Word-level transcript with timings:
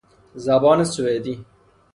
زبان 0.45 0.79
سوئدی 0.93 1.35